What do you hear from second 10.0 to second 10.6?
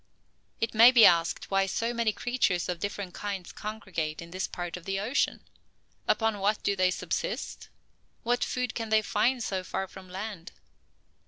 land?